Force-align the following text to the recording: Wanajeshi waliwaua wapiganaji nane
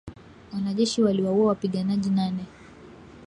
Wanajeshi 0.53 1.01
waliwaua 1.01 1.47
wapiganaji 1.47 2.09
nane 2.09 2.45